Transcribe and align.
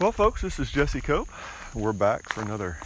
Well, 0.00 0.10
folks, 0.10 0.42
this 0.42 0.58
is 0.58 0.72
Jesse 0.72 1.00
Cope. 1.00 1.28
We're 1.72 1.92
back 1.92 2.32
for 2.32 2.42
another 2.42 2.78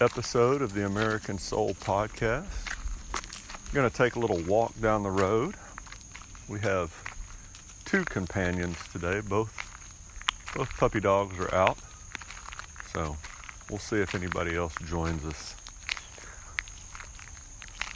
episode 0.00 0.60
of 0.60 0.74
the 0.74 0.84
American 0.84 1.38
Soul 1.38 1.74
Podcast. 1.74 2.48
I'm 3.14 3.72
going 3.72 3.88
to 3.88 3.96
take 3.96 4.16
a 4.16 4.18
little 4.18 4.40
walk 4.40 4.78
down 4.80 5.04
the 5.04 5.12
road. 5.12 5.54
We 6.48 6.58
have 6.60 6.92
two 7.84 8.04
companions 8.04 8.76
today. 8.90 9.20
Both 9.20 9.56
both 10.56 10.68
puppy 10.76 10.98
dogs 10.98 11.38
are 11.38 11.54
out. 11.54 11.78
So, 12.92 13.16
we'll 13.70 13.78
see 13.78 13.98
if 13.98 14.16
anybody 14.16 14.56
else 14.56 14.74
joins 14.84 15.24
us. 15.24 15.54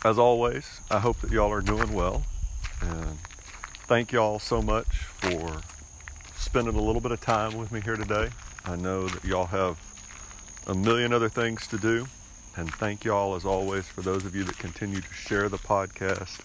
As 0.04 0.20
always, 0.20 0.80
I 0.88 1.00
hope 1.00 1.20
that 1.22 1.32
y'all 1.32 1.52
are 1.52 1.62
doing 1.62 1.92
well 1.92 2.22
and 2.80 3.18
thank 3.88 4.12
y'all 4.12 4.38
so 4.38 4.62
much 4.62 4.86
for 4.86 5.62
spending 6.39 6.77
a 6.77 6.80
little 6.80 7.00
bit 7.00 7.11
of 7.11 7.20
time 7.20 7.59
with 7.59 7.73
me 7.73 7.80
here 7.80 7.96
today. 7.96 8.30
I 8.65 8.77
know 8.77 9.09
that 9.09 9.24
y'all 9.24 9.46
have 9.46 9.77
a 10.69 10.74
million 10.74 11.12
other 11.12 11.29
things 11.29 11.66
to 11.66 11.79
do. 11.79 12.06
And 12.56 12.73
thank 12.74 13.05
y'all, 13.05 13.34
as 13.34 13.45
always, 13.45 13.87
for 13.87 14.02
those 14.02 14.24
of 14.24 14.34
you 14.37 14.45
that 14.45 14.56
continue 14.59 15.01
to 15.01 15.15
share 15.15 15.48
the 15.48 15.59
podcast 15.59 16.41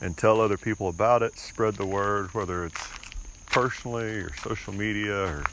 and 0.00 0.16
tell 0.16 0.40
other 0.40 0.56
people 0.56 0.88
about 0.88 1.22
it, 1.22 1.38
spread 1.38 1.74
the 1.74 1.86
word, 1.86 2.34
whether 2.34 2.64
it's 2.64 2.88
personally 3.46 4.18
or 4.18 4.34
social 4.36 4.72
media, 4.72 5.26
or 5.26 5.44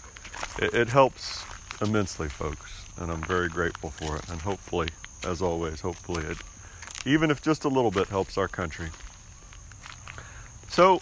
it, 0.59 0.73
it 0.73 0.89
helps 0.89 1.43
immensely, 1.81 2.29
folks. 2.29 2.85
And 2.97 3.11
I'm 3.11 3.23
very 3.23 3.47
grateful 3.47 3.91
for 3.91 4.17
it. 4.17 4.27
And 4.29 4.41
hopefully, 4.41 4.89
as 5.23 5.41
always, 5.41 5.81
hopefully 5.81 6.23
it, 6.25 6.37
even 7.05 7.29
if 7.31 7.41
just 7.41 7.63
a 7.63 7.69
little 7.69 7.91
bit, 7.91 8.07
helps 8.07 8.37
our 8.37 8.47
country. 8.47 8.89
So, 10.67 11.01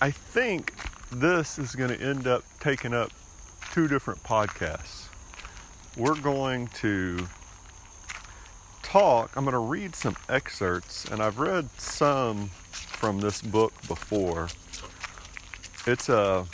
I 0.00 0.10
think 0.10 0.72
this 1.10 1.58
is 1.58 1.74
going 1.74 1.90
to 1.90 2.00
end 2.00 2.26
up 2.26 2.44
taking 2.60 2.92
up 2.92 3.10
two 3.72 3.88
different 3.88 4.22
podcasts. 4.22 5.06
We're 5.96 6.20
going 6.20 6.68
to 6.78 7.26
talk, 8.82 9.36
I'm 9.36 9.44
going 9.44 9.52
to 9.52 9.58
read 9.58 9.94
some 9.94 10.16
excerpts, 10.28 11.04
and 11.04 11.22
I've 11.22 11.38
read 11.38 11.70
some 11.78 12.48
from 12.48 13.20
this 13.20 13.42
book 13.42 13.72
before. 13.86 14.48
It's 15.86 16.08
a 16.08 16.46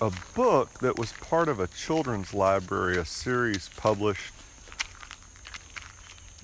a 0.00 0.12
book 0.34 0.80
that 0.80 0.98
was 0.98 1.12
part 1.12 1.48
of 1.48 1.58
a 1.58 1.66
children's 1.68 2.34
library, 2.34 2.98
a 2.98 3.04
series 3.04 3.70
published 3.76 4.34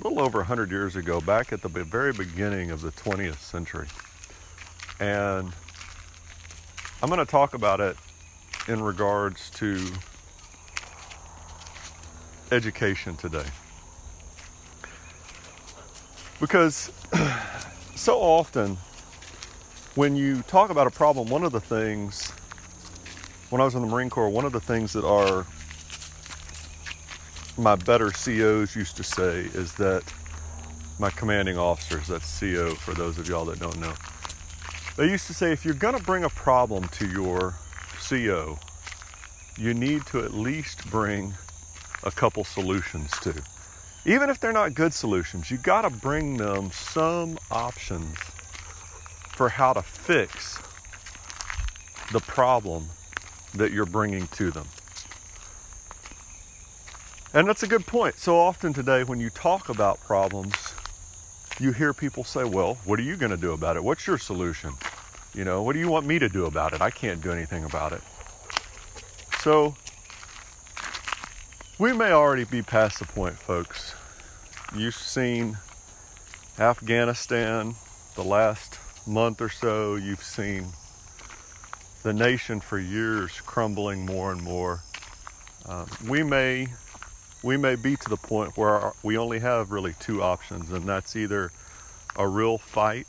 a 0.00 0.08
little 0.08 0.22
over 0.24 0.39
100 0.39 0.70
years 0.70 0.96
ago, 0.96 1.20
back 1.20 1.52
at 1.52 1.61
the 1.61 1.69
very 1.69 2.12
beginning 2.12 2.70
of 2.70 2.80
the 2.80 2.91
20th 2.91 3.39
century. 3.41 3.86
And 4.98 5.52
I'm 7.03 7.08
going 7.08 7.19
to 7.19 7.28
talk 7.28 7.55
about 7.55 7.81
it 7.81 7.97
in 8.69 8.81
regards 8.81 9.50
to 9.50 9.84
education 12.53 13.17
today. 13.17 13.45
Because 16.39 16.92
so 17.97 18.20
often, 18.20 18.77
when 19.97 20.14
you 20.14 20.42
talk 20.42 20.70
about 20.70 20.86
a 20.86 20.92
problem, 20.92 21.28
one 21.28 21.42
of 21.42 21.50
the 21.50 21.61
things, 21.61 22.30
when 23.50 23.61
I 23.61 23.64
was 23.64 23.75
in 23.75 23.80
the 23.80 23.89
Marine 23.89 24.08
Corps, 24.08 24.28
one 24.28 24.45
of 24.45 24.53
the 24.53 24.61
things 24.61 24.92
that 24.92 25.05
our 25.05 25.45
my 27.58 27.75
better 27.75 28.11
COs 28.12 28.77
used 28.77 28.97
to 28.97 29.03
say 29.03 29.41
is 29.55 29.75
that 29.75 30.05
my 31.00 31.11
commanding 31.11 31.58
officers, 31.58 32.06
that's 32.06 32.39
CO 32.39 32.77
for 32.77 32.95
those 32.95 33.19
of 33.19 33.28
y'all 33.28 33.45
that 33.47 33.58
don't 33.58 33.78
know, 33.80 33.92
they 34.96 35.08
used 35.08 35.26
to 35.26 35.34
say 35.34 35.52
if 35.52 35.64
you're 35.64 35.74
going 35.74 35.96
to 35.96 36.02
bring 36.02 36.24
a 36.24 36.28
problem 36.28 36.88
to 36.88 37.06
your 37.06 37.54
CO, 38.08 38.58
you 39.58 39.74
need 39.74 40.04
to 40.06 40.20
at 40.20 40.34
least 40.34 40.90
bring 40.90 41.34
a 42.02 42.10
couple 42.10 42.44
solutions 42.44 43.10
to. 43.20 43.42
Even 44.04 44.28
if 44.28 44.40
they're 44.40 44.52
not 44.52 44.74
good 44.74 44.92
solutions, 44.92 45.50
you 45.50 45.56
got 45.56 45.83
to 45.83 45.90
bring 45.90 46.36
them 46.36 46.70
some 46.72 47.39
options 47.50 48.18
for 49.36 49.48
how 49.48 49.72
to 49.72 49.83
fix 49.83 50.58
the 52.12 52.20
problem 52.20 52.88
that 53.55 53.72
you're 53.72 53.86
bringing 53.86 54.27
to 54.28 54.50
them. 54.50 54.67
And 57.33 57.48
that's 57.48 57.62
a 57.62 57.67
good 57.67 57.86
point. 57.86 58.18
So 58.18 58.38
often 58.38 58.74
today, 58.74 59.05
when 59.05 59.20
you 59.20 59.30
talk 59.30 59.68
about 59.68 60.00
problems, 60.00 60.71
you 61.61 61.73
hear 61.73 61.92
people 61.92 62.24
say, 62.24 62.45
Well, 62.45 62.74
what 62.85 62.98
are 62.98 63.02
you 63.02 63.17
going 63.17 63.30
to 63.30 63.36
do 63.36 63.52
about 63.52 63.77
it? 63.77 63.85
What's 63.85 64.07
your 64.07 64.18
solution? 64.18 64.73
You 65.35 65.45
know, 65.45 65.63
what 65.63 65.73
do 65.73 65.79
you 65.79 65.89
want 65.89 66.07
me 66.07 66.18
to 66.18 66.29
do 66.29 66.46
about 66.46 66.73
it? 66.73 66.80
I 66.80 66.90
can't 66.90 67.23
do 67.23 67.30
anything 67.33 67.64
about 67.64 67.92
it. 67.92 68.02
So, 69.40 69.74
we 71.79 71.92
may 71.92 72.12
already 72.12 72.45
be 72.45 72.62
past 72.62 72.98
the 72.98 73.07
point, 73.07 73.36
folks. 73.36 73.95
You've 74.77 74.95
seen 74.95 75.57
Afghanistan 76.58 77.74
the 78.14 78.23
last 78.23 78.79
month 79.07 79.41
or 79.41 79.48
so, 79.48 79.96
you've 79.96 80.23
seen 80.23 80.67
the 82.02 82.12
nation 82.12 82.61
for 82.61 82.79
years 82.79 83.41
crumbling 83.41 84.05
more 84.05 84.33
and 84.33 84.42
more. 84.42 84.80
Uh, 85.67 85.86
we 86.07 86.23
may 86.23 86.68
we 87.42 87.57
may 87.57 87.75
be 87.75 87.97
to 87.97 88.08
the 88.08 88.17
point 88.17 88.57
where 88.57 88.92
we 89.03 89.19
only 89.19 89.41
have 89.41 89.70
really 89.70 89.95
two 89.98 90.23
options, 90.23 90.70
and 90.70 90.85
that's 90.85 91.17
either 91.17 91.51
a 92.17 92.27
real 92.27 92.58
fight, 92.58 93.07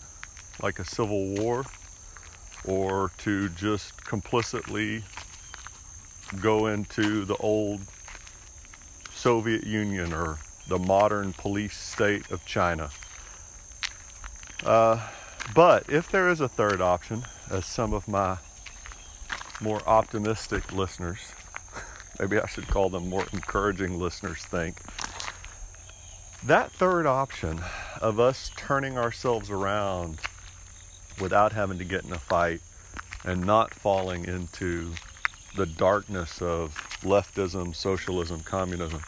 like 0.61 0.79
a 0.79 0.85
civil 0.85 1.35
war, 1.35 1.65
or 2.65 3.11
to 3.19 3.49
just 3.49 4.05
complicitly 4.05 5.03
go 6.41 6.67
into 6.67 7.25
the 7.25 7.35
old 7.37 7.81
Soviet 9.13 9.65
Union 9.65 10.13
or 10.13 10.39
the 10.67 10.79
modern 10.79 11.33
police 11.33 11.77
state 11.77 12.31
of 12.31 12.45
China. 12.45 12.89
Uh, 14.65 15.07
but 15.53 15.89
if 15.89 16.09
there 16.09 16.29
is 16.29 16.41
a 16.41 16.47
third 16.47 16.81
option, 16.81 17.25
as 17.51 17.65
some 17.65 17.93
of 17.93 18.07
my 18.07 18.37
more 19.61 19.81
optimistic 19.87 20.71
listeners 20.71 21.19
maybe 22.19 22.39
I 22.39 22.47
should 22.47 22.67
call 22.67 22.89
them 22.89 23.09
more 23.09 23.25
encouraging 23.33 23.99
listeners 23.99 24.39
think. 24.39 24.77
That 26.45 26.71
third 26.71 27.05
option 27.05 27.61
of 28.01 28.19
us 28.19 28.51
turning 28.57 28.97
ourselves 28.97 29.49
around 29.49 30.19
without 31.19 31.53
having 31.53 31.77
to 31.77 31.85
get 31.85 32.03
in 32.03 32.11
a 32.11 32.19
fight 32.19 32.59
and 33.23 33.45
not 33.45 33.73
falling 33.73 34.25
into 34.25 34.91
the 35.55 35.65
darkness 35.65 36.41
of 36.41 36.75
leftism, 37.01 37.75
socialism, 37.75 38.41
communism, 38.41 39.01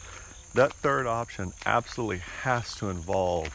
that 0.54 0.72
third 0.72 1.06
option 1.06 1.52
absolutely 1.66 2.22
has 2.42 2.74
to 2.76 2.88
involve 2.88 3.48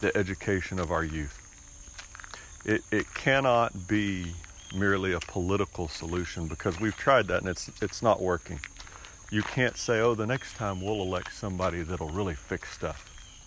the 0.00 0.16
education 0.16 0.78
of 0.80 0.90
our 0.90 1.04
youth. 1.04 1.38
It, 2.64 2.82
it 2.90 3.14
cannot 3.14 3.86
be 3.86 4.34
merely 4.74 5.12
a 5.12 5.20
political 5.20 5.88
solution 5.88 6.46
because 6.46 6.80
we've 6.80 6.96
tried 6.96 7.28
that 7.28 7.40
and 7.40 7.48
it's 7.48 7.70
it's 7.82 8.02
not 8.02 8.20
working. 8.20 8.60
You 9.30 9.42
can't 9.42 9.76
say, 9.76 10.00
"Oh, 10.00 10.14
the 10.14 10.26
next 10.26 10.56
time 10.56 10.80
we'll 10.80 11.02
elect 11.02 11.34
somebody 11.34 11.82
that'll 11.82 12.10
really 12.10 12.34
fix 12.34 12.72
stuff." 12.72 13.04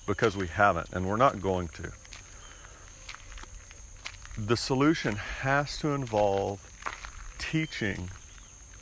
Because 0.08 0.36
we 0.36 0.48
haven't 0.48 0.90
and 0.94 1.08
we're 1.08 1.18
not 1.18 1.42
going 1.42 1.68
to. 1.70 1.92
The 4.38 4.58
solution 4.58 5.16
has 5.16 5.78
to 5.80 5.90
involve 5.90 6.60
teaching 7.38 8.10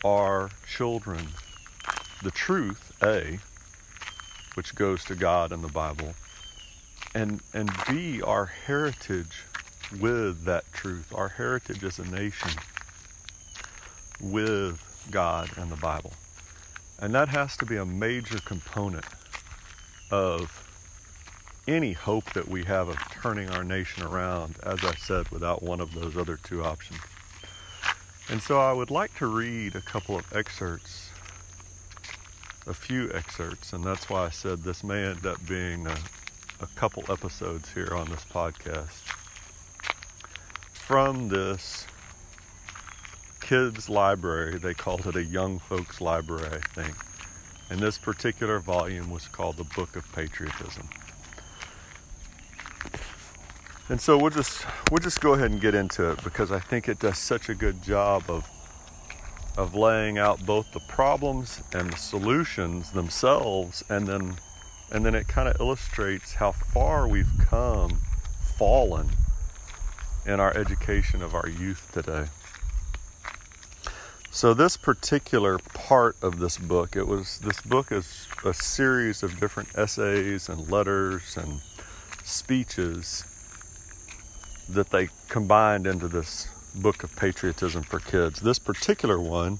our 0.05 0.49
children 0.67 1.29
the 2.22 2.31
truth, 2.31 2.94
A, 3.01 3.39
which 4.55 4.75
goes 4.75 5.03
to 5.05 5.16
God 5.16 5.51
and 5.51 5.63
the 5.63 5.69
Bible, 5.69 6.13
and 7.13 7.41
and 7.53 7.72
B, 7.88 8.22
our 8.22 8.45
heritage 8.45 9.44
with 10.00 10.45
that 10.45 10.72
truth, 10.72 11.13
our 11.13 11.29
heritage 11.29 11.83
as 11.83 12.00
a 12.00 12.05
nation 12.05 12.51
with 14.22 15.08
God 15.09 15.49
and 15.58 15.72
the 15.72 15.75
Bible. 15.75 16.14
And 16.99 17.14
that 17.16 17.29
has 17.29 17.55
to 17.58 17.66
be 17.66 17.78
a 17.78 17.85
major 17.85 18.40
component 18.40 19.05
of 20.11 20.66
any 21.67 21.93
hope 21.93 22.34
that 22.34 22.47
we 22.47 22.64
have 22.64 22.90
of 22.90 22.97
turning 23.09 23.49
our 23.49 23.64
nation 23.64 24.03
around, 24.03 24.55
as 24.64 24.84
I 24.84 24.96
said, 24.96 25.29
without 25.29 25.64
one 25.64 25.79
of 25.79 25.93
those 25.93 26.17
other 26.17 26.37
two 26.37 26.64
options. 26.64 26.99
And 28.29 28.41
so 28.41 28.59
I 28.59 28.73
would 28.73 28.91
like 28.91 29.16
to 29.17 29.28
read 29.28 29.75
a 29.75 29.81
couple 29.81 30.17
of 30.17 30.35
excerpts, 30.35 31.09
a 32.67 32.73
few 32.73 33.11
excerpts, 33.14 33.73
and 33.73 33.84
that's 33.84 34.09
why 34.09 34.25
I 34.25 34.29
said 34.29 34.59
this 34.59 34.84
may 34.84 35.05
end 35.05 35.25
up 35.25 35.37
being 35.47 35.87
a, 35.87 35.97
a 36.61 36.67
couple 36.75 37.03
episodes 37.09 37.73
here 37.73 37.93
on 37.93 38.09
this 38.09 38.25
podcast 38.25 39.09
from 40.90 41.30
this 41.30 41.86
kids' 43.41 43.90
library. 43.90 44.58
They 44.58 44.74
called 44.74 45.06
it 45.06 45.16
a 45.16 45.24
young 45.24 45.59
folks' 45.59 46.02
library, 46.02 46.47
I 46.52 46.82
think. 46.82 46.96
And 47.70 47.80
this 47.80 48.00
particular 48.00 48.58
volume 48.58 49.12
was 49.12 49.28
called 49.28 49.58
the 49.58 49.66
Book 49.66 49.96
of 49.96 50.12
Patriotism. 50.14 50.90
And 53.88 54.02
so 54.02 54.18
we'll 54.18 54.32
just 54.32 54.66
we'll 54.90 54.97
just 54.97 55.22
go 55.22 55.36
ahead 55.36 55.52
and 55.52 55.62
get 55.62 55.76
into 55.76 56.09
it 56.09 56.24
because 56.24 56.52
I 56.52 56.58
think 56.58 56.90
it 56.90 56.97
does 56.97 57.20
such 57.20 57.50
a 57.50 57.53
good 57.53 57.84
job 57.84 58.24
of 58.28 58.50
of 59.59 59.76
laying 59.76 60.18
out 60.18 60.44
both 60.44 60.72
the 60.72 60.82
problems 60.90 61.62
and 61.72 61.94
the 61.94 61.97
solutions 61.97 62.94
themselves 62.94 63.84
and 63.90 64.08
then 64.08 64.38
and 64.91 65.06
then 65.06 65.14
it 65.14 65.28
kind 65.28 65.47
of 65.47 65.62
illustrates 65.62 66.34
how 66.34 66.52
far 66.52 67.08
we've 67.08 67.38
come 67.47 68.00
fallen 68.58 69.12
in 70.25 70.39
our 70.39 70.55
education 70.55 71.21
of 71.21 71.35
our 71.35 71.47
youth 71.47 71.89
today. 71.93 72.25
So 74.31 74.53
this 74.53 74.77
particular 74.77 75.57
part 75.73 76.16
of 76.21 76.39
this 76.39 76.57
book, 76.57 76.95
it 76.95 77.07
was 77.07 77.39
this 77.39 77.61
book 77.61 77.91
is 77.91 78.27
a 78.45 78.53
series 78.53 79.23
of 79.23 79.39
different 79.39 79.69
essays 79.75 80.47
and 80.47 80.69
letters 80.69 81.35
and 81.35 81.61
speeches 82.23 83.25
that 84.69 84.91
they 84.91 85.09
combined 85.29 85.87
into 85.87 86.07
this 86.07 86.47
book 86.75 87.03
of 87.03 87.16
patriotism 87.16 87.83
for 87.83 87.99
kids. 87.99 88.39
This 88.39 88.59
particular 88.59 89.19
one 89.19 89.59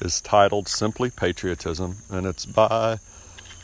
is 0.00 0.20
titled 0.20 0.68
simply 0.68 1.10
Patriotism 1.10 1.96
and 2.10 2.26
it's 2.26 2.44
by 2.44 2.98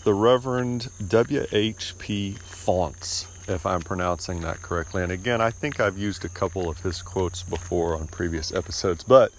the 0.05 0.14
Reverend 0.14 0.88
W.H.P. 1.06 2.32
Faunce, 2.32 3.26
if 3.49 3.67
I'm 3.67 3.81
pronouncing 3.81 4.41
that 4.43 4.62
correctly. 4.62 5.03
And 5.03 5.12
again, 5.12 5.41
I 5.41 5.50
think 5.50 5.81
I've 5.81 5.99
used 5.99 6.25
a 6.25 6.29
couple 6.29 6.69
of 6.69 6.81
his 6.81 7.03
quotes 7.03 7.43
before 7.43 7.97
on 7.97 8.06
previous 8.09 8.53
episodes, 8.53 9.03
but 9.03 9.33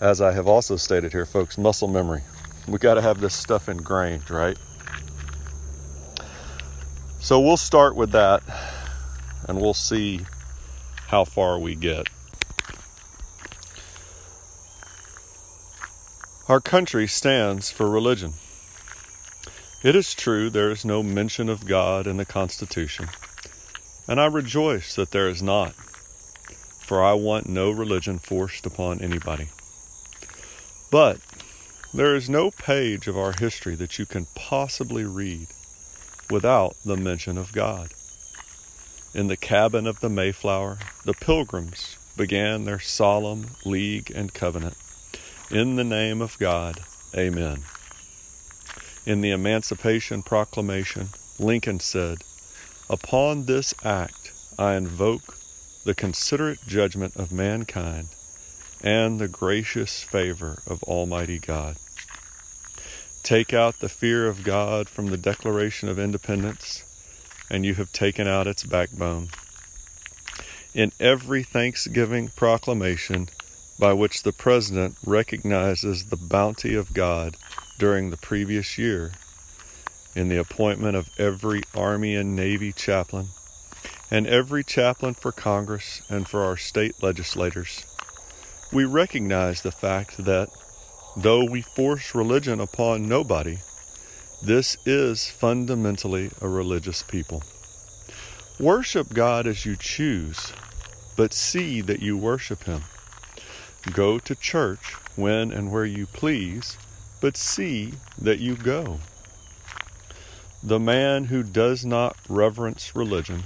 as 0.00 0.20
I 0.20 0.32
have 0.32 0.46
also 0.46 0.76
stated 0.76 1.12
here, 1.12 1.26
folks, 1.26 1.58
muscle 1.58 1.88
memory. 1.88 2.22
We 2.68 2.78
got 2.78 2.94
to 2.94 3.02
have 3.02 3.20
this 3.20 3.34
stuff 3.34 3.68
ingrained, 3.68 4.30
right? 4.30 4.58
So 7.20 7.40
we'll 7.40 7.56
start 7.56 7.96
with 7.96 8.12
that 8.12 8.42
and 9.48 9.60
we'll 9.60 9.74
see 9.74 10.20
how 11.08 11.24
far 11.24 11.58
we 11.58 11.74
get. 11.74 12.08
Our 16.48 16.60
country 16.60 17.06
stands 17.06 17.70
for 17.70 17.90
religion. 17.90 18.32
It 19.82 19.94
is 19.94 20.14
true 20.14 20.50
there 20.50 20.70
is 20.70 20.84
no 20.84 21.02
mention 21.02 21.48
of 21.48 21.66
God 21.66 22.06
in 22.06 22.16
the 22.16 22.24
Constitution, 22.24 23.08
and 24.08 24.18
I 24.18 24.26
rejoice 24.26 24.94
that 24.94 25.10
there 25.10 25.28
is 25.28 25.42
not, 25.42 25.74
for 25.74 27.04
I 27.04 27.12
want 27.12 27.48
no 27.48 27.70
religion 27.70 28.18
forced 28.18 28.64
upon 28.64 29.02
anybody. 29.02 29.48
But 30.90 31.18
there 31.92 32.16
is 32.16 32.30
no 32.30 32.50
page 32.50 33.06
of 33.06 33.18
our 33.18 33.34
history 33.38 33.74
that 33.74 33.98
you 33.98 34.06
can 34.06 34.26
possibly 34.34 35.04
read 35.04 35.48
without 36.30 36.74
the 36.84 36.96
mention 36.96 37.36
of 37.36 37.52
God. 37.52 37.92
In 39.14 39.26
the 39.26 39.36
cabin 39.36 39.86
of 39.86 40.00
the 40.00 40.08
Mayflower, 40.08 40.78
the 41.04 41.14
pilgrims 41.14 41.98
began 42.16 42.64
their 42.64 42.80
solemn 42.80 43.48
league 43.64 44.10
and 44.14 44.32
covenant. 44.32 44.76
In 45.50 45.76
the 45.76 45.84
name 45.84 46.20
of 46.20 46.38
God, 46.38 46.80
amen. 47.14 47.62
In 49.06 49.20
the 49.20 49.30
Emancipation 49.30 50.22
Proclamation, 50.22 51.08
Lincoln 51.38 51.80
said, 51.80 52.18
Upon 52.90 53.44
this 53.44 53.74
act 53.84 54.32
I 54.58 54.74
invoke 54.74 55.36
the 55.84 55.94
considerate 55.94 56.66
judgment 56.66 57.16
of 57.16 57.30
mankind 57.30 58.08
and 58.82 59.18
the 59.18 59.28
gracious 59.28 60.02
favor 60.02 60.62
of 60.66 60.82
Almighty 60.84 61.38
God. 61.38 61.76
Take 63.22 63.52
out 63.52 63.80
the 63.80 63.90
fear 63.90 64.26
of 64.26 64.42
God 64.42 64.88
from 64.88 65.08
the 65.08 65.18
Declaration 65.18 65.90
of 65.90 65.98
Independence, 65.98 66.82
and 67.50 67.66
you 67.66 67.74
have 67.74 67.92
taken 67.92 68.26
out 68.26 68.46
its 68.46 68.64
backbone. 68.64 69.28
In 70.72 70.92
every 70.98 71.42
Thanksgiving 71.42 72.28
proclamation 72.28 73.28
by 73.78 73.92
which 73.92 74.22
the 74.22 74.32
President 74.32 74.96
recognizes 75.04 76.06
the 76.06 76.16
bounty 76.16 76.74
of 76.74 76.94
God 76.94 77.36
during 77.78 78.08
the 78.08 78.16
previous 78.16 78.78
year 78.78 79.12
in 80.14 80.28
the 80.28 80.38
appointment 80.38 80.96
of 80.96 81.10
every 81.18 81.62
Army 81.74 82.14
and 82.14 82.34
Navy 82.34 82.72
chaplain 82.72 83.28
and 84.10 84.26
every 84.26 84.64
chaplain 84.64 85.14
for 85.14 85.32
Congress 85.32 86.02
and 86.08 86.28
for 86.28 86.42
our 86.42 86.56
state 86.56 87.02
legislators. 87.02 87.84
We 88.72 88.84
recognize 88.84 89.62
the 89.62 89.72
fact 89.72 90.24
that 90.24 90.48
though 91.16 91.44
we 91.44 91.62
force 91.62 92.14
religion 92.14 92.60
upon 92.60 93.08
nobody, 93.08 93.58
this 94.42 94.76
is 94.86 95.28
fundamentally 95.28 96.30
a 96.40 96.48
religious 96.48 97.02
people. 97.02 97.42
Worship 98.60 99.12
God 99.12 99.46
as 99.46 99.66
you 99.66 99.76
choose, 99.76 100.52
but 101.16 101.32
see 101.32 101.80
that 101.80 102.00
you 102.00 102.16
worship 102.16 102.64
Him. 102.64 102.82
Go 103.92 104.18
to 104.18 104.34
church 104.34 104.94
when 105.16 105.50
and 105.50 105.72
where 105.72 105.84
you 105.84 106.06
please, 106.06 106.76
but 107.20 107.36
see 107.36 107.94
that 108.20 108.38
you 108.38 108.54
go. 108.54 108.98
The 110.62 110.80
man 110.80 111.26
who 111.26 111.44
does 111.44 111.84
not 111.84 112.16
reverence 112.28 112.96
religion, 112.96 113.44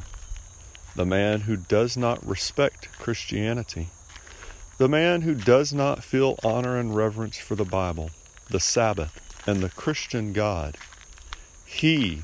the 0.96 1.04
man 1.04 1.42
who 1.42 1.56
does 1.56 1.94
not 1.94 2.26
respect 2.26 2.90
Christianity, 2.92 3.88
the 4.78 4.88
man 4.88 5.20
who 5.20 5.34
does 5.34 5.74
not 5.74 6.02
feel 6.02 6.38
honor 6.42 6.78
and 6.78 6.96
reverence 6.96 7.36
for 7.36 7.54
the 7.54 7.66
Bible, 7.66 8.10
the 8.48 8.60
Sabbath, 8.60 9.20
and 9.46 9.60
the 9.60 9.68
Christian 9.68 10.32
God, 10.32 10.78
he 11.66 12.22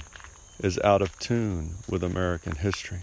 is 0.58 0.78
out 0.80 1.02
of 1.02 1.18
tune 1.18 1.74
with 1.86 2.02
American 2.02 2.56
history. 2.56 3.00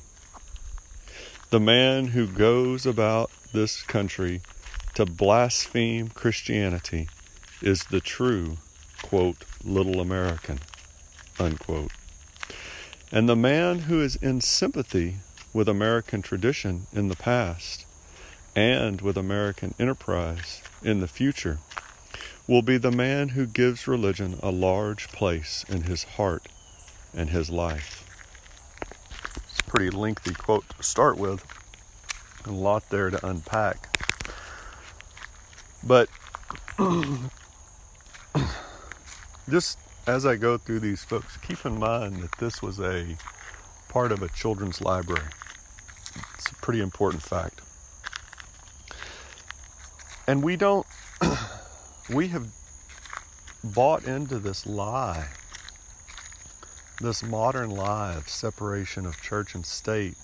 The 1.52 1.60
man 1.60 2.08
who 2.08 2.26
goes 2.26 2.88
about 2.88 3.30
this 3.54 3.84
country 3.84 4.42
to 4.96 5.06
blaspheme 5.06 6.08
Christianity 6.08 7.10
is 7.62 7.84
the 7.86 8.02
true, 8.02 8.58
quote, 9.04 9.46
little 9.64 10.02
American, 10.02 10.60
unquote. 11.40 11.92
And 13.12 13.30
the 13.30 13.36
man 13.36 13.80
who 13.80 14.02
is 14.02 14.16
in 14.16 14.42
sympathy 14.42 15.18
with 15.54 15.70
American 15.70 16.22
tradition 16.22 16.88
in 16.92 17.08
the 17.08 17.16
past 17.16 17.86
and 18.56 19.02
with 19.02 19.18
American 19.18 19.74
enterprise 19.80 20.62
in 20.84 21.00
the 21.00 21.08
future 21.08 21.60
will 22.48 22.62
be 22.62 22.78
the 22.78 22.92
man 22.92 23.30
who 23.30 23.46
gives 23.46 23.88
religion 23.88 24.38
a 24.44 24.52
large 24.52 25.08
place 25.10 25.66
in 25.70 25.84
his 25.84 26.04
heart 26.04 26.48
and 27.14 27.30
his 27.30 27.50
life. 27.50 28.04
It's 29.50 29.60
a 29.60 29.64
pretty 29.64 29.90
lengthy 29.90 30.34
quote 30.34 30.66
to 30.70 30.84
start 30.84 31.18
with, 31.18 31.44
a 32.46 32.52
lot 32.52 32.90
there 32.90 33.10
to 33.10 33.26
unpack. 33.26 33.98
But 35.84 36.10
just 39.50 39.80
as 40.08 40.26
I 40.26 40.36
go 40.36 40.58
through 40.58 40.82
these 40.82 41.04
folks, 41.04 41.38
keep 41.38 41.66
in 41.66 41.80
mind 41.80 42.18
that 42.18 42.38
this 42.38 42.62
was 42.62 42.80
a 42.80 43.18
part 43.90 44.12
of 44.12 44.22
a 44.22 44.30
children's 44.30 44.82
library. 44.82 45.30
It's 46.36 46.52
a 46.52 46.56
pretty 46.56 46.82
important 46.82 47.24
fact. 47.24 47.62
And 50.28 50.44
we 50.44 50.56
don't, 50.56 50.86
we 52.14 52.28
have 52.30 52.48
bought 53.64 54.04
into 54.04 54.38
this 54.38 54.66
lie, 54.66 55.30
this 57.02 57.24
modern 57.24 57.72
lie 57.72 58.14
of 58.14 58.30
separation 58.30 59.06
of 59.06 59.22
church 59.22 59.56
and 59.56 59.66
state, 59.66 60.16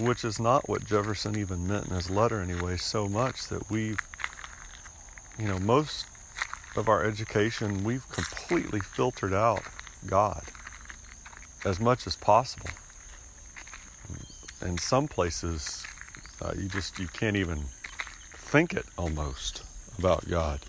which 0.00 0.24
is 0.24 0.40
not 0.40 0.68
what 0.68 0.84
Jefferson 0.86 1.38
even 1.38 1.66
meant 1.66 1.88
in 1.88 1.94
his 1.94 2.10
letter 2.10 2.40
anyway, 2.40 2.78
so 2.78 3.06
much 3.06 3.48
that 3.48 3.70
we've, 3.70 3.98
you 5.38 5.46
know, 5.46 5.58
most 5.58 6.06
of 6.76 6.88
our 6.88 7.04
education, 7.04 7.84
we've 7.84 8.08
completely 8.10 8.80
filtered 8.80 9.32
out 9.32 9.62
God 10.06 10.44
as 11.64 11.78
much 11.78 12.06
as 12.06 12.16
possible. 12.16 12.70
In 14.60 14.78
some 14.78 15.08
places, 15.08 15.84
uh, 16.40 16.52
you 16.56 16.68
just 16.68 16.98
you 16.98 17.08
can't 17.08 17.36
even 17.36 17.64
think 18.34 18.72
it 18.72 18.86
almost 18.96 19.62
about 19.98 20.28
God. 20.28 20.60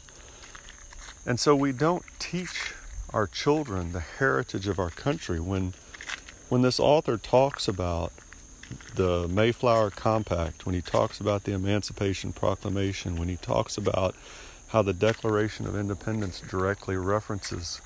And 1.25 1.39
so 1.39 1.55
we 1.55 1.71
don't 1.71 2.03
teach 2.19 2.73
our 3.13 3.27
children 3.27 3.91
the 3.91 3.99
heritage 3.99 4.67
of 4.67 4.79
our 4.79 4.89
country 4.89 5.39
when 5.39 5.73
when 6.49 6.61
this 6.61 6.79
author 6.79 7.17
talks 7.17 7.67
about 7.67 8.11
the 8.95 9.27
Mayflower 9.27 9.89
Compact, 9.89 10.65
when 10.65 10.75
he 10.75 10.81
talks 10.81 11.19
about 11.19 11.43
the 11.43 11.53
Emancipation 11.53 12.33
Proclamation, 12.33 13.15
when 13.15 13.29
he 13.29 13.37
talks 13.37 13.77
about 13.77 14.15
how 14.73 14.81
the 14.81 14.93
Declaration 14.93 15.67
of 15.67 15.77
Independence 15.77 16.41
directly 16.41 16.97
references 16.97 17.79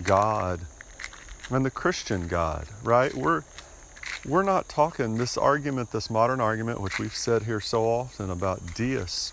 God 0.00 0.60
and 1.50 1.66
the 1.66 1.72
Christian 1.72 2.28
God, 2.28 2.68
right? 2.84 3.12
We're 3.12 3.42
we're 4.24 4.44
not 4.44 4.68
talking 4.68 5.16
this 5.16 5.36
argument, 5.36 5.90
this 5.90 6.08
modern 6.08 6.40
argument, 6.40 6.80
which 6.80 6.98
we've 7.00 7.16
said 7.16 7.42
here 7.42 7.60
so 7.60 7.84
often 7.84 8.30
about 8.30 8.74
deists. 8.74 9.32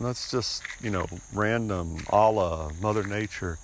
That's 0.00 0.30
just, 0.30 0.62
you 0.80 0.90
know, 0.90 1.06
random, 1.34 1.98
Allah, 2.08 2.72
Mother 2.80 3.02
Nature. 3.02 3.58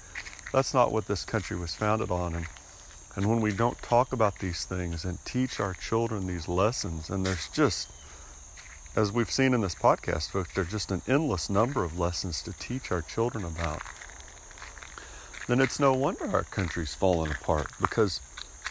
That's 0.52 0.74
not 0.74 0.92
what 0.92 1.06
this 1.06 1.24
country 1.24 1.56
was 1.56 1.74
founded 1.74 2.10
on. 2.10 2.34
And, 2.34 2.46
and 3.16 3.30
when 3.30 3.40
we 3.40 3.52
don't 3.52 3.78
talk 3.78 4.12
about 4.12 4.40
these 4.40 4.64
things 4.64 5.04
and 5.04 5.24
teach 5.24 5.58
our 5.58 5.74
children 5.74 6.26
these 6.26 6.48
lessons, 6.48 7.08
and 7.08 7.24
there's 7.24 7.48
just, 7.48 7.88
as 8.98 9.12
we've 9.12 9.30
seen 9.30 9.54
in 9.54 9.60
this 9.60 9.76
podcast, 9.76 10.30
folks, 10.30 10.52
there's 10.54 10.72
just 10.72 10.90
an 10.90 11.02
endless 11.06 11.48
number 11.48 11.84
of 11.84 11.96
lessons 11.96 12.42
to 12.42 12.52
teach 12.52 12.90
our 12.90 13.00
children 13.00 13.44
about. 13.44 13.80
Then 15.46 15.60
it's 15.60 15.78
no 15.78 15.92
wonder 15.92 16.28
our 16.34 16.42
country's 16.42 16.96
fallen 16.96 17.30
apart 17.30 17.68
because 17.80 18.20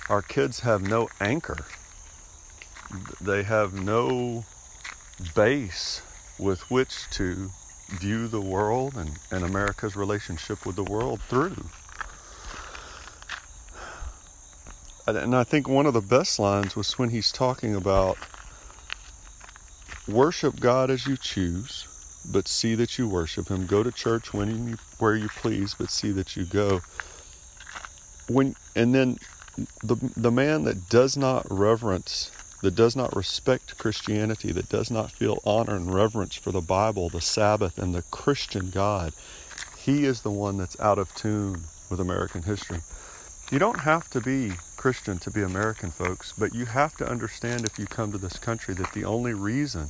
our 0.09 0.21
kids 0.21 0.59
have 0.59 0.81
no 0.81 1.07
anchor. 1.21 1.65
They 3.21 3.43
have 3.43 3.73
no 3.73 4.43
base 5.33 6.01
with 6.37 6.69
which 6.69 7.09
to 7.11 7.51
view 7.87 8.27
the 8.27 8.41
world 8.41 8.95
and, 8.97 9.11
and 9.31 9.45
America's 9.45 9.95
relationship 9.95 10.65
with 10.65 10.75
the 10.75 10.83
world 10.83 11.21
through. 11.21 11.69
And 15.07 15.33
I 15.33 15.45
think 15.45 15.69
one 15.69 15.85
of 15.85 15.93
the 15.93 16.01
best 16.01 16.37
lines 16.37 16.75
was 16.75 16.99
when 16.99 17.11
he's 17.11 17.31
talking 17.31 17.73
about 17.73 18.17
worship 20.07 20.59
God 20.59 20.89
as 20.89 21.05
you 21.05 21.17
choose, 21.17 21.87
but 22.29 22.47
see 22.47 22.75
that 22.75 22.97
you 22.97 23.07
worship 23.07 23.49
Him. 23.49 23.65
Go 23.65 23.83
to 23.83 23.91
church 23.91 24.33
when 24.33 24.69
you, 24.69 24.77
where 24.99 25.15
you 25.15 25.29
please, 25.29 25.73
but 25.73 25.89
see 25.89 26.11
that 26.11 26.35
you 26.35 26.45
go. 26.45 26.81
When 28.29 28.55
and 28.75 28.93
then 28.93 29.17
the 29.83 29.95
the 30.15 30.31
man 30.31 30.63
that 30.63 30.89
does 30.89 31.17
not 31.17 31.45
reverence 31.49 32.31
that 32.61 32.75
does 32.75 32.95
not 32.95 33.15
respect 33.15 33.77
Christianity, 33.77 34.51
that 34.51 34.69
does 34.69 34.89
not 34.89 35.11
feel 35.11 35.39
honor 35.45 35.75
and 35.75 35.93
reverence 35.93 36.35
for 36.35 36.51
the 36.51 36.61
Bible, 36.61 37.09
the 37.09 37.21
Sabbath, 37.21 37.77
and 37.77 37.93
the 37.93 38.01
Christian 38.01 38.71
God, 38.71 39.13
he 39.77 40.05
is 40.05 40.21
the 40.21 40.31
one 40.31 40.57
that's 40.57 40.79
out 40.79 40.97
of 40.97 41.13
tune 41.13 41.61
with 41.89 41.99
American 41.99 42.43
history. 42.43 42.79
You 43.49 43.59
don't 43.59 43.79
have 43.79 44.09
to 44.09 44.19
be 44.19 44.51
Christian 44.75 45.19
to 45.19 45.31
be 45.31 45.41
American, 45.41 45.89
folks, 45.89 46.33
but 46.37 46.53
you 46.53 46.65
have 46.65 46.97
to 46.97 47.09
understand 47.09 47.63
if 47.63 47.79
you 47.79 47.85
come 47.85 48.11
to 48.11 48.17
this 48.17 48.37
country 48.37 48.73
that 48.73 48.91
the 48.91 49.05
only 49.05 49.33
reason 49.33 49.89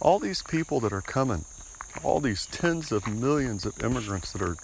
all 0.00 0.18
these 0.18 0.42
people 0.42 0.80
that 0.80 0.92
are 0.92 1.00
coming, 1.00 1.44
all 2.02 2.18
these 2.18 2.46
tens 2.46 2.90
of 2.90 3.06
millions 3.06 3.64
of 3.64 3.82
immigrants 3.84 4.32
that 4.32 4.42
are 4.42 4.56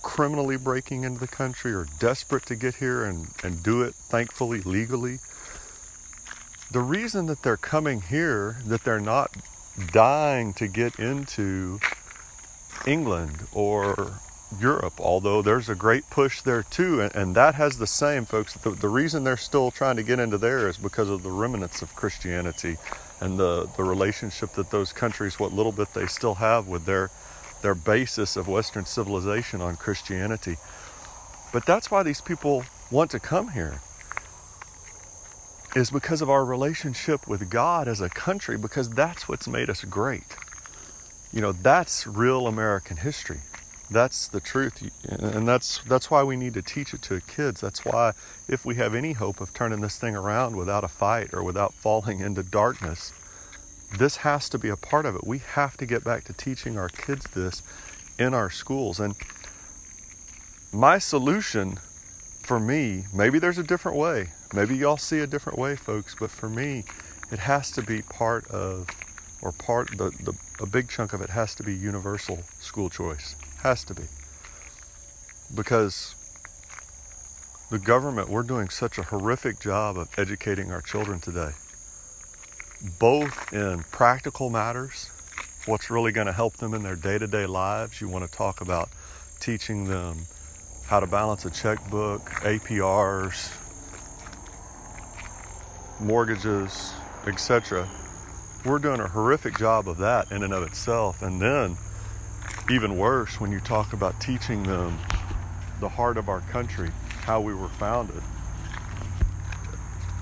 criminally 0.00 0.56
breaking 0.56 1.02
into 1.02 1.18
the 1.18 1.26
country 1.26 1.72
or 1.72 1.86
desperate 1.98 2.46
to 2.46 2.56
get 2.56 2.76
here 2.76 3.04
and, 3.04 3.28
and 3.42 3.62
do 3.64 3.82
it, 3.82 3.94
thankfully, 3.94 4.60
legally, 4.60 5.18
the 6.70 6.80
reason 6.80 7.26
that 7.26 7.42
they're 7.42 7.56
coming 7.56 8.00
here, 8.00 8.58
that 8.64 8.84
they're 8.84 9.00
not 9.00 9.36
dying 9.92 10.52
to 10.54 10.68
get 10.68 10.98
into 10.98 11.80
England 12.86 13.46
or 13.52 14.20
Europe, 14.60 14.94
although 14.98 15.42
there's 15.42 15.68
a 15.68 15.74
great 15.74 16.08
push 16.10 16.40
there 16.42 16.62
too, 16.62 17.00
and, 17.00 17.14
and 17.14 17.34
that 17.34 17.54
has 17.54 17.78
the 17.78 17.86
same, 17.86 18.24
folks. 18.24 18.54
The, 18.54 18.70
the, 18.70 18.88
reason 18.88 19.24
they're 19.24 19.36
still 19.36 19.70
trying 19.70 19.96
to 19.96 20.02
get 20.02 20.18
into 20.18 20.38
there 20.38 20.68
is 20.68 20.76
because 20.76 21.08
of 21.08 21.22
the 21.22 21.30
remnants 21.30 21.82
of 21.82 21.94
Christianity 21.94 22.76
and 23.20 23.38
the, 23.38 23.68
the 23.76 23.84
relationship 23.84 24.52
that 24.52 24.70
those 24.70 24.92
countries, 24.92 25.38
what 25.38 25.52
little 25.52 25.72
bit 25.72 25.94
they 25.94 26.06
still 26.06 26.34
have 26.34 26.66
with 26.66 26.84
their, 26.84 27.10
their 27.62 27.74
basis 27.74 28.36
of 28.36 28.48
Western 28.48 28.84
civilization 28.84 29.60
on 29.60 29.76
Christianity. 29.76 30.56
But 31.52 31.66
that's 31.66 31.90
why 31.90 32.02
these 32.02 32.20
people 32.20 32.64
want 32.90 33.10
to 33.12 33.20
come 33.20 33.50
here 33.50 33.80
is 35.74 35.90
because 35.90 36.20
of 36.20 36.28
our 36.28 36.44
relationship 36.44 37.26
with 37.26 37.48
God 37.48 37.88
as 37.88 38.00
a 38.00 38.08
country, 38.10 38.58
because 38.58 38.90
that's 38.90 39.28
what's 39.28 39.48
made 39.48 39.70
us 39.70 39.84
great. 39.84 40.36
You 41.32 41.40
know, 41.40 41.52
that's 41.52 42.06
real 42.06 42.46
American 42.46 42.98
history. 42.98 43.40
That's 43.92 44.28
the 44.28 44.40
truth, 44.40 44.82
and 45.08 45.46
that's 45.46 45.78
that's 45.84 46.10
why 46.10 46.22
we 46.22 46.36
need 46.36 46.54
to 46.54 46.62
teach 46.62 46.94
it 46.94 47.02
to 47.02 47.20
kids. 47.20 47.60
That's 47.60 47.84
why, 47.84 48.12
if 48.48 48.64
we 48.64 48.76
have 48.76 48.94
any 48.94 49.12
hope 49.12 49.40
of 49.40 49.52
turning 49.52 49.80
this 49.80 49.98
thing 49.98 50.16
around 50.16 50.56
without 50.56 50.84
a 50.84 50.88
fight 50.88 51.34
or 51.34 51.42
without 51.42 51.74
falling 51.74 52.20
into 52.20 52.42
darkness, 52.42 53.12
this 53.98 54.16
has 54.16 54.48
to 54.50 54.58
be 54.58 54.68
a 54.68 54.76
part 54.76 55.06
of 55.06 55.14
it. 55.14 55.26
We 55.26 55.38
have 55.38 55.76
to 55.76 55.86
get 55.86 56.04
back 56.04 56.24
to 56.24 56.32
teaching 56.32 56.78
our 56.78 56.88
kids 56.88 57.26
this 57.30 57.62
in 58.18 58.34
our 58.34 58.50
schools. 58.50 58.98
And 58.98 59.14
my 60.72 60.98
solution 60.98 61.78
for 62.42 62.58
me, 62.58 63.04
maybe 63.14 63.38
there's 63.38 63.58
a 63.58 63.62
different 63.62 63.98
way. 63.98 64.30
Maybe 64.54 64.76
y'all 64.76 64.96
see 64.96 65.20
a 65.20 65.26
different 65.26 65.58
way, 65.58 65.76
folks, 65.76 66.16
but 66.18 66.30
for 66.30 66.48
me, 66.48 66.84
it 67.30 67.38
has 67.38 67.70
to 67.72 67.82
be 67.82 68.02
part 68.02 68.46
of, 68.50 68.88
or 69.40 69.52
part, 69.52 69.96
the, 69.96 70.10
the, 70.22 70.34
a 70.60 70.66
big 70.66 70.88
chunk 70.88 71.12
of 71.12 71.20
it 71.20 71.30
has 71.30 71.54
to 71.56 71.62
be 71.62 71.74
universal 71.74 72.42
school 72.58 72.90
choice. 72.90 73.36
Has 73.62 73.84
to 73.84 73.94
be. 73.94 74.02
Because 75.54 76.14
the 77.70 77.78
government, 77.78 78.28
we're 78.28 78.42
doing 78.42 78.68
such 78.68 78.98
a 78.98 79.02
horrific 79.02 79.60
job 79.60 79.96
of 79.96 80.08
educating 80.18 80.72
our 80.72 80.82
children 80.82 81.20
today, 81.20 81.52
both 82.98 83.52
in 83.52 83.84
practical 83.92 84.50
matters, 84.50 85.10
what's 85.66 85.90
really 85.90 86.10
going 86.10 86.26
to 86.26 86.32
help 86.32 86.56
them 86.56 86.74
in 86.74 86.82
their 86.82 86.96
day 86.96 87.18
to 87.18 87.26
day 87.26 87.46
lives. 87.46 88.00
You 88.00 88.08
want 88.08 88.28
to 88.28 88.36
talk 88.36 88.60
about 88.60 88.88
teaching 89.40 89.84
them 89.84 90.26
how 90.86 90.98
to 90.98 91.06
balance 91.06 91.44
a 91.44 91.50
checkbook, 91.50 92.22
APRs, 92.42 93.52
mortgages, 96.00 96.92
etc. 97.26 97.88
We're 98.64 98.80
doing 98.80 99.00
a 99.00 99.08
horrific 99.08 99.56
job 99.56 99.88
of 99.88 99.98
that 99.98 100.32
in 100.32 100.42
and 100.42 100.52
of 100.52 100.64
itself. 100.64 101.22
And 101.22 101.40
then, 101.40 101.76
even 102.72 102.96
worse, 102.96 103.38
when 103.38 103.52
you 103.52 103.60
talk 103.60 103.92
about 103.92 104.18
teaching 104.18 104.62
them 104.62 104.98
the 105.78 105.88
heart 105.90 106.16
of 106.16 106.30
our 106.30 106.40
country, 106.40 106.90
how 107.20 107.38
we 107.38 107.52
were 107.52 107.68
founded, 107.68 108.22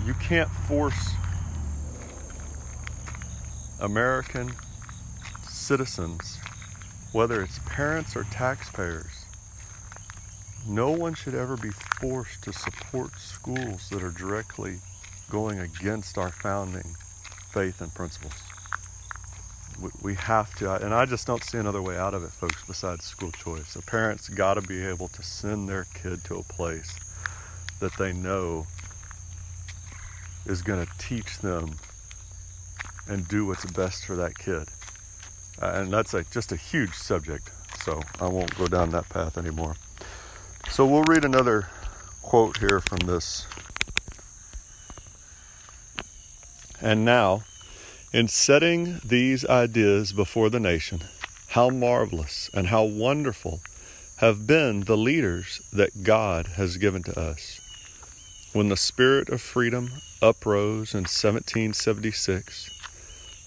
you 0.05 0.15
can't 0.15 0.51
force 0.51 1.13
American 3.79 4.51
citizens, 5.49 6.41
whether 7.13 7.41
it's 7.41 7.61
parents 7.67 8.17
or 8.17 8.25
taxpayers, 8.25 9.27
no 10.67 10.91
one 10.91 11.15
should 11.15 11.35
ever 11.35 11.57
be 11.57 11.71
forced 12.01 12.43
to 12.43 12.53
support 12.53 13.13
schools 13.17 13.89
that 13.91 14.03
are 14.03 14.11
directly 14.11 14.79
going 15.31 15.61
against 15.61 16.19
our 16.19 16.33
founding 16.33 16.97
faith 17.53 17.81
and 17.81 17.95
principles. 17.95 18.50
We, 20.03 20.15
have 20.15 20.55
to, 20.57 20.75
and 20.75 20.93
I 20.93 21.07
just 21.07 21.27
don't 21.27 21.43
see 21.43 21.57
another 21.57 21.81
way 21.81 21.97
out 21.97 22.13
of 22.13 22.23
it, 22.23 22.31
folks, 22.31 22.63
besides 22.67 23.05
school 23.05 23.33
choice. 23.33 23.77
A 23.77 23.83
parent's 23.83 24.29
got 24.29 24.55
to 24.55 24.63
be 24.63 24.85
able 24.85 25.09
to 25.09 25.23
send 25.23 25.69
their 25.69 25.87
kid 25.95 26.23
to 26.25 26.37
a 26.37 26.43
place 26.43 26.99
that 27.81 27.97
they 27.97 28.13
know 28.13 28.67
is 30.47 30.63
going 30.63 30.85
to 30.85 30.93
teach 30.99 31.39
them 31.39 31.77
and 33.09 33.27
do 33.27 33.47
what's 33.47 33.65
best 33.65 34.05
for 34.05 34.17
that 34.17 34.39
kid. 34.39 34.69
Uh, 35.61 35.81
and 35.81 35.93
that's 35.93 36.15
a, 36.15 36.25
just 36.25 36.53
a 36.53 36.57
huge 36.57 36.95
subject, 36.95 37.51
so 37.83 38.01
I 38.21 38.29
won't 38.29 38.57
go 38.57 38.67
down 38.67 38.91
that 38.91 39.09
path 39.09 39.39
anymore. 39.39 39.77
So 40.69 40.87
we'll 40.87 41.05
read 41.05 41.25
another 41.25 41.69
quote 42.23 42.59
here 42.59 42.81
from 42.81 42.99
this. 43.01 43.47
And 46.81 47.05
now, 47.05 47.43
in 48.13 48.27
setting 48.27 49.01
these 49.05 49.47
ideas 49.47 50.13
before 50.13 50.51
the 50.51 50.59
nation, 50.61 51.01
how 51.49 51.69
marvelous 51.69 52.51
and 52.53 52.67
how 52.67 52.83
wonderful 52.83 53.61
have 54.17 54.47
been 54.47 54.81
the 54.81 54.97
leaders 54.97 55.61
that 55.73 56.03
God 56.03 56.49
has 56.57 56.77
given 56.77 57.03
to 57.05 57.19
us. 57.19 57.61
When 58.53 58.69
the 58.69 58.77
spirit 58.77 59.29
of 59.29 59.41
freedom 59.41 59.93
uprose 60.21 60.93
in 60.93 61.03
1776, 61.03 62.71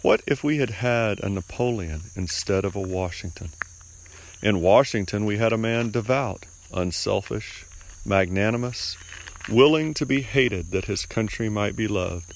what 0.02 0.22
if 0.26 0.44
we 0.44 0.58
had 0.58 0.70
had 0.70 1.20
a 1.20 1.30
Napoleon 1.30 2.02
instead 2.16 2.64
of 2.64 2.76
a 2.76 2.82
Washington? 2.82 3.50
In 4.42 4.62
Washington, 4.62 5.26
we 5.26 5.38
had 5.38 5.54
a 5.54 5.58
man 5.58 5.92
devout 5.92 6.46
unselfish, 6.74 7.66
magnanimous, 8.06 8.98
willing 9.50 9.94
to 9.94 10.06
be 10.06 10.22
hated 10.22 10.72
that 10.72 10.86
his 10.86 11.06
country 11.06 11.50
might 11.50 11.76
be 11.76 11.88
loved, 11.88 12.34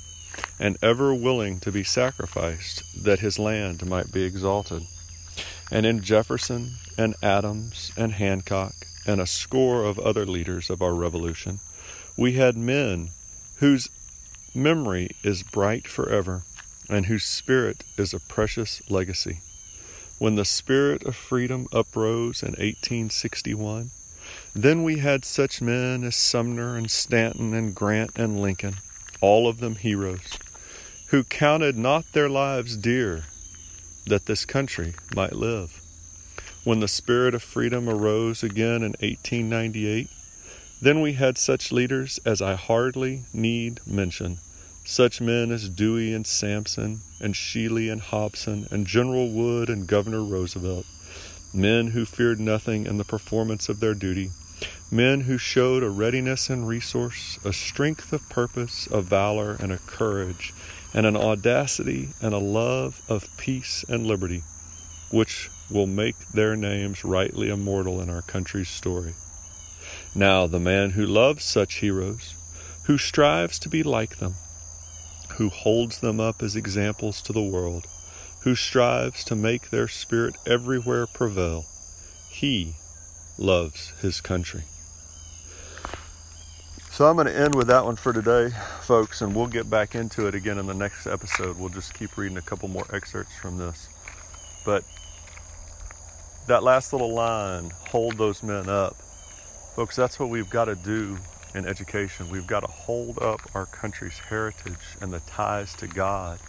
and 0.60 0.78
ever 0.82 1.14
willing 1.14 1.60
to 1.60 1.72
be 1.72 1.84
sacrificed 1.84 3.04
that 3.04 3.20
his 3.20 3.38
land 3.38 3.86
might 3.86 4.12
be 4.12 4.24
exalted. 4.24 4.84
And 5.72 5.86
in 5.86 6.02
Jefferson 6.02 6.76
and 6.98 7.16
Adams 7.22 7.92
and 7.98 8.14
Hancock 8.14 8.74
and 9.06 9.22
a 9.22 9.28
score 9.28 9.84
of 9.84 10.00
other 10.00 10.26
leaders 10.26 10.70
of 10.70 10.82
our 10.82 10.94
revolution, 10.94 11.60
we 12.18 12.34
had 12.34 12.58
men 12.58 13.10
whose 13.58 13.90
memory 14.56 15.12
is 15.24 15.44
bright 15.44 15.88
forever 15.88 16.44
and 16.90 17.06
whose 17.06 17.24
spirit 17.24 17.84
is 17.98 18.14
a 18.14 18.20
precious 18.20 18.82
legacy. 18.90 19.42
When 20.18 20.36
the 20.36 20.46
spirit 20.46 21.04
of 21.04 21.16
freedom 21.16 21.68
uprose 21.72 22.42
in 22.42 22.52
1861, 22.52 23.92
then 24.56 24.84
we 24.84 25.00
had 25.00 25.24
such 25.24 25.62
men 25.62 26.04
as 26.04 26.16
Sumner 26.16 26.76
and 26.76 26.90
Stanton 26.90 27.54
and 27.54 27.76
Grant 27.76 28.18
and 28.18 28.42
Lincoln, 28.42 28.78
all 29.22 29.48
of 29.48 29.60
them 29.60 29.76
heroes, 29.76 30.40
who 31.08 31.24
counted 31.24 31.78
not 31.78 32.12
their 32.12 32.30
lives 32.30 32.76
dear 32.76 33.24
that 34.06 34.26
this 34.26 34.46
country 34.46 34.94
might 35.16 35.34
live. 35.34 35.82
When 36.64 36.80
the 36.82 36.88
spirit 36.88 37.34
of 37.34 37.44
freedom 37.44 37.88
arose 37.88 38.44
again 38.44 38.84
in 38.84 38.94
1898, 39.00 40.10
then 40.82 41.02
we 41.02 41.14
had 41.14 41.38
such 41.38 41.72
leaders 41.72 42.20
as 42.26 42.42
I 42.42 42.56
hardly 42.56 43.24
need 43.34 43.80
mention. 43.88 44.38
Such 44.84 45.22
men 45.22 45.52
as 45.52 45.70
Dewey 45.70 46.14
and 46.14 46.28
Sampson, 46.28 47.00
and 47.20 47.34
Sheely 47.34 47.92
and 47.92 48.02
Hobson, 48.02 48.68
and 48.70 48.86
General 48.86 49.30
Wood 49.30 49.70
and 49.70 49.88
Governor 49.88 50.24
Roosevelt, 50.24 50.86
men 51.54 51.88
who 51.88 52.06
feared 52.06 52.40
nothing 52.40 52.86
in 52.86 52.98
the 52.98 53.04
performance 53.04 53.70
of 53.70 53.80
their 53.80 53.94
duty, 53.94 54.30
men 54.92 55.22
who 55.22 55.38
showed 55.38 55.84
a 55.84 55.90
readiness 55.90 56.50
and 56.50 56.68
resource, 56.68 57.40
a 57.44 57.52
strength 57.52 58.14
of 58.14 58.30
purpose, 58.30 58.88
a 58.92 59.02
valor 59.02 59.58
and 59.60 59.72
a 59.72 59.78
courage, 59.78 60.54
and 60.94 61.06
an 61.06 61.18
audacity 61.18 62.10
and 62.22 62.34
a 62.34 62.40
love 62.40 63.02
of 63.10 63.28
peace 63.38 63.84
and 63.90 64.08
liberty, 64.08 64.44
which 65.12 65.50
will 65.70 65.88
make 65.88 66.18
their 66.30 66.56
names 66.56 67.04
rightly 67.04 67.50
immortal 67.50 68.02
in 68.02 68.10
our 68.10 68.22
country's 68.22 68.70
story. 68.70 69.14
Now, 70.16 70.48
the 70.48 70.60
man 70.60 70.92
who 70.92 71.06
loves 71.06 71.44
such 71.44 71.76
heroes, 71.76 72.34
who 72.86 72.98
strives 72.98 73.60
to 73.60 73.70
be 73.70 73.84
like 73.84 74.18
them, 74.18 74.36
who 75.36 75.50
holds 75.50 76.00
them 76.00 76.20
up 76.20 76.42
as 76.42 76.56
examples 76.56 77.22
to 77.24 77.34
the 77.34 77.44
world, 77.44 77.86
who 78.42 78.56
strives 78.56 79.24
to 79.26 79.36
make 79.36 79.70
their 79.70 79.88
spirit 79.88 80.36
everywhere 80.48 81.06
prevail, 81.06 81.66
he 82.32 82.76
loves 83.38 83.90
his 84.02 84.22
country. 84.22 84.64
So 86.98 87.06
I'm 87.06 87.16
going 87.16 87.28
to 87.28 87.40
end 87.40 87.54
with 87.54 87.68
that 87.68 87.86
one 87.86 87.96
for 87.96 88.12
today, 88.12 88.50
folks, 88.82 89.22
and 89.22 89.36
we'll 89.36 89.46
get 89.46 89.70
back 89.70 89.94
into 89.94 90.26
it 90.26 90.34
again 90.34 90.58
in 90.58 90.66
the 90.66 90.74
next 90.74 91.06
episode. 91.06 91.60
We'll 91.60 91.70
just 91.70 91.94
keep 91.94 92.18
reading 92.18 92.40
a 92.40 92.42
couple 92.42 92.70
more 92.70 92.88
excerpts 92.92 93.38
from 93.38 93.60
this. 93.60 93.88
But 94.66 94.84
that 96.48 96.64
last 96.64 96.94
little 96.94 97.14
line, 97.14 97.70
hold 97.90 98.18
those 98.18 98.42
men 98.42 98.68
up. 98.68 98.96
Folks, 99.76 99.96
that's 99.96 100.20
what 100.20 100.30
we've 100.30 100.50
got 100.50 100.66
to 100.66 100.74
do 100.74 101.20
in 101.54 101.68
education. 101.68 102.32
We've 102.32 102.48
got 102.48 102.62
to 102.62 102.72
hold 102.72 103.22
up 103.22 103.42
our 103.54 103.68
country's 103.68 104.18
heritage 104.18 104.98
and 105.00 105.14
the 105.14 105.20
ties 105.20 105.76
to 105.76 105.86
God. 105.86 106.40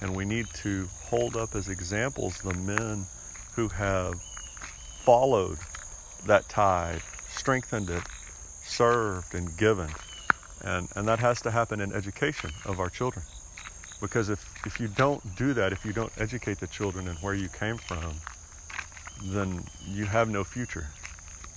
And 0.00 0.14
we 0.14 0.24
need 0.24 0.46
to 0.62 0.86
hold 1.06 1.36
up 1.36 1.56
as 1.56 1.68
examples 1.68 2.38
the 2.38 2.54
men 2.54 3.06
who 3.56 3.66
have 3.66 4.22
followed 5.02 5.58
that 6.24 6.48
tide, 6.48 7.02
strengthened 7.30 7.90
it, 7.90 8.04
served 8.68 9.34
and 9.34 9.56
given. 9.56 9.90
And, 10.62 10.88
and 10.94 11.08
that 11.08 11.18
has 11.20 11.40
to 11.42 11.50
happen 11.50 11.80
in 11.80 11.92
education 11.92 12.50
of 12.66 12.80
our 12.80 12.90
children. 12.90 13.24
Because 14.00 14.28
if, 14.28 14.66
if 14.66 14.78
you 14.80 14.88
don't 14.88 15.36
do 15.36 15.54
that, 15.54 15.72
if 15.72 15.84
you 15.84 15.92
don't 15.92 16.12
educate 16.18 16.60
the 16.60 16.66
children 16.66 17.08
in 17.08 17.16
where 17.16 17.34
you 17.34 17.48
came 17.48 17.76
from, 17.78 18.14
then 19.22 19.64
you 19.86 20.04
have 20.04 20.28
no 20.28 20.44
future. 20.44 20.86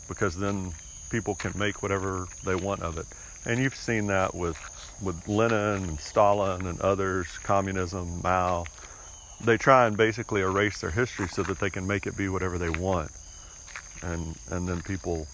Because 0.08 0.36
then 0.38 0.72
people 1.12 1.36
can 1.36 1.58
make 1.58 1.84
whatever 1.84 2.28
they 2.46 2.56
want 2.56 2.82
of 2.82 2.98
it. 2.98 3.06
And 3.46 3.60
you've 3.60 3.76
seen 3.76 4.08
that 4.08 4.34
with, 4.34 4.58
with 5.02 5.28
Lenin 5.28 5.84
and 5.84 6.00
Stalin 6.00 6.66
and 6.66 6.80
others, 6.82 7.28
communism, 7.44 8.22
Mao. 8.24 8.66
They 9.44 9.58
try 9.58 9.88
and 9.88 9.98
basically 9.98 10.42
erase 10.42 10.82
their 10.82 10.92
history 10.92 11.28
so 11.28 11.44
that 11.44 11.60
they 11.60 11.70
can 11.70 11.88
make 11.88 12.06
it 12.06 12.16
be 12.16 12.30
whatever 12.30 12.58
they 12.58 12.70
want. 12.70 13.12
And, 14.04 14.36
and 14.50 14.68
then 14.68 14.82
people 14.82 15.28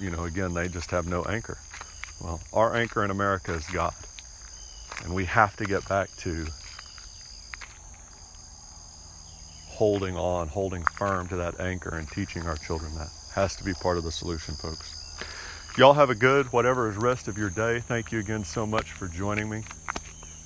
you 0.00 0.10
know, 0.10 0.24
again, 0.24 0.54
they 0.54 0.68
just 0.68 0.90
have 0.90 1.06
no 1.06 1.22
anchor. 1.24 1.58
Well, 2.22 2.40
our 2.52 2.74
anchor 2.74 3.04
in 3.04 3.10
America 3.10 3.52
is 3.52 3.66
God. 3.66 3.94
And 5.04 5.14
we 5.14 5.24
have 5.26 5.56
to 5.56 5.64
get 5.64 5.88
back 5.88 6.08
to 6.18 6.46
holding 9.68 10.16
on, 10.16 10.48
holding 10.48 10.82
firm 10.84 11.28
to 11.28 11.36
that 11.36 11.58
anchor 11.60 11.96
and 11.96 12.08
teaching 12.10 12.42
our 12.46 12.56
children 12.56 12.94
that. 12.96 13.08
Has 13.34 13.56
to 13.56 13.64
be 13.64 13.72
part 13.74 13.96
of 13.96 14.04
the 14.04 14.10
solution, 14.10 14.54
folks. 14.56 14.96
Y'all 15.78 15.94
have 15.94 16.10
a 16.10 16.14
good, 16.14 16.46
whatever 16.52 16.90
is 16.90 16.96
rest 16.96 17.28
of 17.28 17.38
your 17.38 17.48
day. 17.48 17.80
Thank 17.80 18.10
you 18.10 18.18
again 18.18 18.44
so 18.44 18.66
much 18.66 18.92
for 18.92 19.06
joining 19.06 19.48
me. 19.48 19.62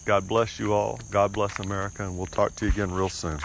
God 0.05 0.29
bless 0.29 0.61
you 0.61 0.75
all. 0.75 1.01
God 1.11 1.33
bless 1.33 1.59
America, 1.59 2.05
and 2.05 2.17
we'll 2.17 2.27
talk 2.27 2.55
to 2.57 2.67
you 2.67 2.71
again 2.71 2.93
real 2.93 3.09
soon. 3.09 3.39